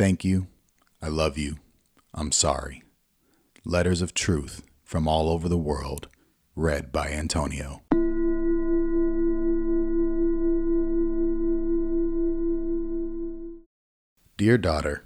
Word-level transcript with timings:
Thank 0.00 0.24
you. 0.24 0.46
I 1.02 1.08
love 1.08 1.36
you. 1.36 1.58
I'm 2.14 2.32
sorry. 2.32 2.82
Letters 3.66 4.00
of 4.00 4.14
Truth 4.14 4.62
from 4.82 5.06
All 5.06 5.28
Over 5.28 5.46
the 5.46 5.58
World, 5.58 6.08
read 6.56 6.90
by 6.90 7.08
Antonio. 7.08 7.82
Dear 14.38 14.56
daughter, 14.56 15.04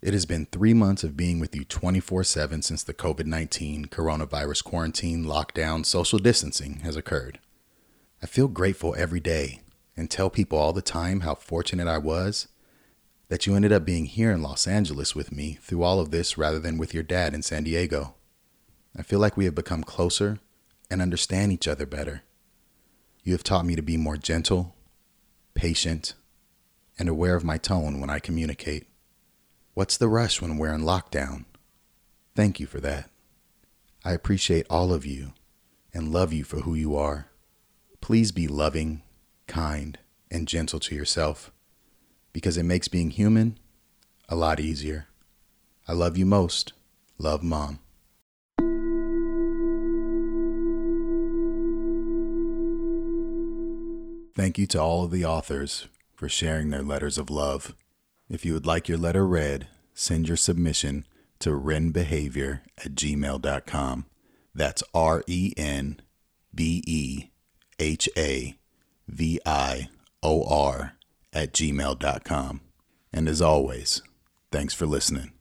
it 0.00 0.14
has 0.14 0.24
been 0.24 0.46
three 0.46 0.72
months 0.72 1.04
of 1.04 1.14
being 1.14 1.38
with 1.38 1.54
you 1.54 1.66
24 1.66 2.24
7 2.24 2.62
since 2.62 2.82
the 2.82 2.94
COVID 2.94 3.26
19 3.26 3.84
coronavirus 3.88 4.64
quarantine, 4.64 5.26
lockdown, 5.26 5.84
social 5.84 6.18
distancing 6.18 6.76
has 6.78 6.96
occurred. 6.96 7.38
I 8.22 8.26
feel 8.26 8.48
grateful 8.48 8.94
every 8.96 9.20
day 9.20 9.60
and 9.94 10.10
tell 10.10 10.30
people 10.30 10.56
all 10.56 10.72
the 10.72 10.80
time 10.80 11.20
how 11.20 11.34
fortunate 11.34 11.86
I 11.86 11.98
was 11.98 12.48
that 13.32 13.46
you 13.46 13.56
ended 13.56 13.72
up 13.72 13.82
being 13.82 14.04
here 14.04 14.30
in 14.30 14.42
Los 14.42 14.66
Angeles 14.66 15.14
with 15.14 15.32
me 15.32 15.58
through 15.62 15.82
all 15.82 16.00
of 16.00 16.10
this 16.10 16.36
rather 16.36 16.58
than 16.58 16.76
with 16.76 16.92
your 16.92 17.02
dad 17.02 17.32
in 17.32 17.40
San 17.40 17.64
Diego. 17.64 18.14
I 18.94 19.00
feel 19.00 19.20
like 19.20 19.38
we 19.38 19.46
have 19.46 19.54
become 19.54 19.84
closer 19.84 20.38
and 20.90 21.00
understand 21.00 21.50
each 21.50 21.66
other 21.66 21.86
better. 21.86 22.24
You 23.24 23.32
have 23.32 23.42
taught 23.42 23.64
me 23.64 23.74
to 23.74 23.80
be 23.80 23.96
more 23.96 24.18
gentle, 24.18 24.76
patient, 25.54 26.12
and 26.98 27.08
aware 27.08 27.34
of 27.34 27.42
my 27.42 27.56
tone 27.56 28.02
when 28.02 28.10
I 28.10 28.18
communicate. 28.18 28.86
What's 29.72 29.96
the 29.96 30.08
rush 30.08 30.42
when 30.42 30.58
we're 30.58 30.74
in 30.74 30.82
lockdown? 30.82 31.46
Thank 32.36 32.60
you 32.60 32.66
for 32.66 32.80
that. 32.80 33.08
I 34.04 34.12
appreciate 34.12 34.66
all 34.68 34.92
of 34.92 35.06
you 35.06 35.32
and 35.94 36.12
love 36.12 36.34
you 36.34 36.44
for 36.44 36.58
who 36.58 36.74
you 36.74 36.96
are. 36.96 37.28
Please 38.02 38.30
be 38.30 38.46
loving, 38.46 39.00
kind, 39.46 39.98
and 40.30 40.46
gentle 40.46 40.80
to 40.80 40.94
yourself 40.94 41.50
because 42.32 42.56
it 42.56 42.64
makes 42.64 42.88
being 42.88 43.10
human 43.10 43.58
a 44.28 44.36
lot 44.36 44.60
easier. 44.60 45.06
I 45.86 45.92
love 45.92 46.16
you 46.16 46.26
most. 46.26 46.72
Love, 47.18 47.42
Mom. 47.42 47.78
Thank 54.34 54.56
you 54.56 54.66
to 54.68 54.80
all 54.80 55.04
of 55.04 55.10
the 55.10 55.24
authors 55.26 55.88
for 56.14 56.28
sharing 56.28 56.70
their 56.70 56.82
letters 56.82 57.18
of 57.18 57.28
love. 57.28 57.74
If 58.30 58.46
you 58.46 58.54
would 58.54 58.66
like 58.66 58.88
your 58.88 58.96
letter 58.96 59.26
read, 59.26 59.68
send 59.92 60.26
your 60.26 60.38
submission 60.38 61.04
to 61.40 61.50
renbehavior 61.50 62.60
at 62.78 62.94
gmail.com. 62.94 64.06
That's 64.54 64.82
R 64.94 65.22
E 65.26 65.52
N 65.56 66.00
B 66.54 66.82
E 66.86 67.30
H 67.78 68.08
A 68.16 68.54
V 69.06 69.40
I 69.44 69.88
O 70.22 70.44
R 70.44 70.94
at 71.32 71.52
gmail.com. 71.52 72.60
And 73.12 73.28
as 73.28 73.42
always, 73.42 74.02
thanks 74.50 74.74
for 74.74 74.86
listening. 74.86 75.32